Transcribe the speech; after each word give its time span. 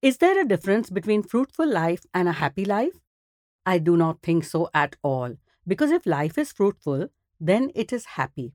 Is 0.00 0.18
there 0.18 0.40
a 0.40 0.46
difference 0.46 0.90
between 0.90 1.24
fruitful 1.24 1.66
life 1.66 2.06
and 2.14 2.28
a 2.28 2.32
happy 2.32 2.64
life? 2.64 3.00
I 3.66 3.78
do 3.78 3.96
not 3.96 4.22
think 4.22 4.44
so 4.44 4.70
at 4.72 4.94
all, 5.02 5.36
because 5.66 5.90
if 5.90 6.06
life 6.06 6.38
is 6.38 6.52
fruitful, 6.52 7.08
then 7.40 7.72
it 7.74 7.92
is 7.92 8.04
happy. 8.04 8.54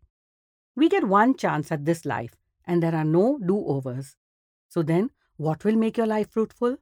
We 0.75 0.87
get 0.87 1.07
one 1.07 1.35
chance 1.35 1.71
at 1.71 1.83
this 1.85 2.05
life, 2.05 2.35
and 2.65 2.81
there 2.81 2.95
are 2.95 3.03
no 3.03 3.39
do 3.45 3.57
overs. 3.65 4.15
So 4.69 4.83
then, 4.83 5.11
what 5.35 5.65
will 5.65 5.75
make 5.75 5.97
your 5.97 6.07
life 6.07 6.31
fruitful? 6.31 6.77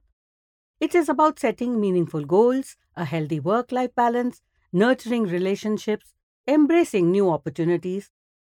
It 0.80 0.94
is 0.94 1.08
about 1.08 1.40
setting 1.40 1.80
meaningful 1.80 2.24
goals, 2.24 2.76
a 2.96 3.04
healthy 3.04 3.40
work 3.40 3.72
life 3.72 3.94
balance, 3.96 4.42
nurturing 4.72 5.24
relationships, 5.24 6.14
embracing 6.46 7.10
new 7.10 7.30
opportunities, 7.30 8.10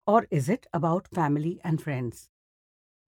or 0.08 0.26
is 0.30 0.48
it 0.48 0.66
about 0.72 1.06
family 1.08 1.60
and 1.62 1.80
friends? 1.80 2.30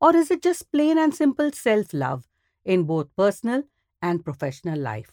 Or 0.01 0.15
is 0.15 0.31
it 0.31 0.43
just 0.43 0.71
plain 0.71 0.99
and 0.99 1.15
simple 1.15 1.51
self 1.53 1.93
love 1.93 2.29
in 2.65 2.85
both 2.85 3.15
personal 3.17 3.65
and 4.01 4.25
professional 4.25 4.79
life? 4.79 5.13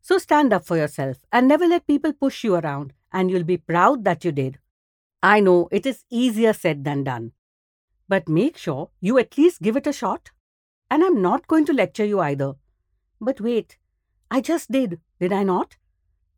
So 0.00 0.18
stand 0.18 0.52
up 0.52 0.64
for 0.64 0.76
yourself 0.76 1.18
and 1.32 1.46
never 1.46 1.66
let 1.66 1.86
people 1.86 2.12
push 2.12 2.42
you 2.44 2.54
around, 2.54 2.92
and 3.12 3.30
you'll 3.30 3.44
be 3.44 3.56
proud 3.56 4.04
that 4.04 4.24
you 4.24 4.32
did. 4.32 4.58
I 5.22 5.40
know 5.40 5.68
it 5.70 5.84
is 5.84 6.04
easier 6.10 6.52
said 6.52 6.84
than 6.84 7.04
done, 7.04 7.32
but 8.08 8.28
make 8.28 8.56
sure 8.56 8.90
you 9.00 9.18
at 9.18 9.36
least 9.36 9.62
give 9.62 9.76
it 9.76 9.86
a 9.86 9.92
shot. 9.92 10.30
And 10.90 11.04
I'm 11.04 11.22
not 11.22 11.46
going 11.46 11.66
to 11.66 11.72
lecture 11.72 12.04
you 12.04 12.18
either. 12.20 12.54
But 13.20 13.40
wait, 13.40 13.76
I 14.30 14.40
just 14.40 14.72
did, 14.72 15.00
did 15.20 15.32
I 15.32 15.42
not? 15.42 15.76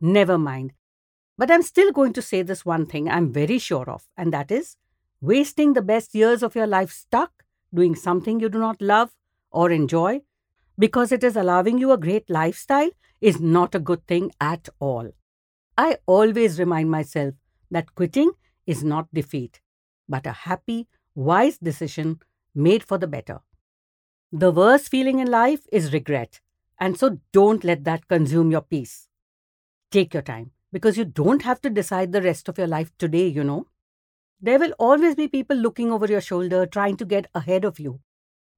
Never 0.01 0.37
mind. 0.37 0.73
But 1.38 1.51
I'm 1.51 1.62
still 1.62 1.93
going 1.93 2.12
to 2.15 2.23
say 2.23 2.43
this 2.43 2.66
one 2.66 2.85
thing 2.85 3.09
I'm 3.09 3.33
very 3.33 3.59
sure 3.59 3.88
of, 3.88 4.09
and 4.16 4.33
that 4.33 4.51
is 4.51 4.77
wasting 5.21 5.73
the 5.73 5.83
best 5.83 6.15
years 6.15 6.43
of 6.43 6.55
your 6.55 6.66
life 6.66 6.91
stuck 6.91 7.45
doing 7.73 7.95
something 7.95 8.41
you 8.41 8.49
do 8.49 8.59
not 8.59 8.83
love 8.83 9.15
or 9.52 9.70
enjoy 9.70 10.20
because 10.79 11.12
it 11.12 11.23
is 11.23 11.37
allowing 11.37 11.79
you 11.79 11.93
a 11.93 11.98
great 11.98 12.29
lifestyle 12.29 12.91
is 13.20 13.41
not 13.41 13.74
a 13.74 13.80
good 13.80 14.06
thing 14.06 14.30
at 14.40 14.68
all. 14.80 15.10
I 15.79 15.99
always 16.07 16.59
remind 16.59 16.90
myself 16.90 17.35
that 17.71 17.95
quitting 17.95 18.32
is 18.66 18.82
not 18.85 19.12
defeat, 19.12 19.60
but 20.09 20.27
a 20.27 20.32
happy, 20.32 20.88
wise 21.15 21.59
decision 21.59 22.21
made 22.54 22.82
for 22.82 22.99
the 22.99 23.07
better. 23.07 23.40
The 24.32 24.51
worst 24.51 24.88
feeling 24.88 25.18
in 25.21 25.30
life 25.30 25.66
is 25.71 25.93
regret, 25.93 26.40
and 26.79 26.99
so 26.99 27.18
don't 27.32 27.65
let 27.65 27.84
that 27.84 28.09
consume 28.09 28.51
your 28.51 28.62
peace. 28.62 29.09
Take 29.90 30.15
your 30.15 30.23
time 30.23 30.51
because 30.73 30.96
you 30.96 31.05
don't 31.05 31.43
have 31.43 31.60
to 31.62 31.71
decide 31.71 32.12
the 32.12 32.23
rest 32.23 32.49
of 32.49 32.59
your 32.59 32.66
life 32.66 32.93
today, 32.99 33.27
you 33.29 33.45
know. 33.45 33.66
There 34.40 34.59
will 34.59 34.73
always 34.79 35.15
be 35.15 35.29
people 35.29 35.57
looking 35.57 35.93
over 35.93 36.07
your 36.07 36.21
shoulder 36.21 36.66
trying 36.66 36.96
to 36.96 37.05
get 37.05 37.30
ahead 37.34 37.65
of 37.65 37.79
you. 37.79 38.01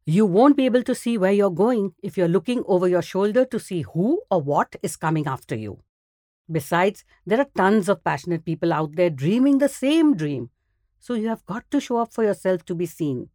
You 0.06 0.26
won't 0.26 0.56
be 0.56 0.66
able 0.66 0.82
to 0.82 0.94
see 0.94 1.16
where 1.16 1.32
you're 1.32 1.50
going 1.50 1.94
if 2.02 2.18
you're 2.18 2.28
looking 2.28 2.62
over 2.66 2.86
your 2.86 3.00
shoulder 3.00 3.46
to 3.46 3.58
see 3.58 3.82
who 3.82 4.22
or 4.30 4.42
what 4.42 4.76
is 4.82 4.96
coming 4.96 5.26
after 5.26 5.54
you. 5.54 5.80
Besides, 6.50 7.04
there 7.24 7.40
are 7.40 7.46
tons 7.56 7.88
of 7.88 8.04
passionate 8.04 8.44
people 8.44 8.72
out 8.72 8.96
there 8.96 9.08
dreaming 9.08 9.58
the 9.58 9.68
same 9.68 10.14
dream. 10.14 10.50
So 11.00 11.14
you 11.14 11.28
have 11.28 11.46
got 11.46 11.70
to 11.70 11.80
show 11.80 11.96
up 11.96 12.12
for 12.12 12.22
yourself 12.22 12.66
to 12.66 12.74
be 12.74 12.84
seen. 12.84 13.30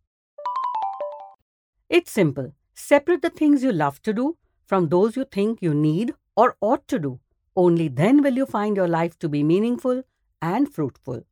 It's 1.90 2.12
simple. 2.12 2.54
Separate 2.76 3.24
the 3.24 3.32
things 3.32 3.64
you 3.64 3.72
love 3.72 4.00
to 4.04 4.14
do 4.14 4.38
from 4.68 4.90
those 4.90 5.16
you 5.16 5.26
think 5.26 5.64
you 5.64 5.74
need 5.74 6.14
or 6.36 6.56
ought 6.62 6.88
to 6.90 7.00
do. 7.00 7.20
Only 7.56 7.88
then 7.88 8.22
will 8.22 8.36
you 8.36 8.46
find 8.46 8.76
your 8.76 8.88
life 8.88 9.18
to 9.20 9.28
be 9.28 9.44
meaningful 9.44 10.04
and 10.40 10.72
fruitful. 10.72 11.26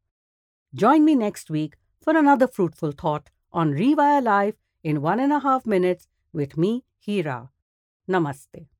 Join 0.73 1.05
me 1.05 1.13
next 1.13 1.51
week 1.51 1.75
for 2.01 2.17
another 2.17 2.47
fruitful 2.47 2.93
thought 2.93 3.29
on 3.53 3.71
Rewire 3.71 4.23
Life 4.23 4.55
in 4.87 5.01
one 5.01 5.19
and 5.19 5.33
a 5.33 5.39
half 5.39 5.65
minutes 5.65 6.07
with 6.31 6.55
me, 6.57 6.85
Hira. 6.97 7.51
Namaste. 8.07 8.67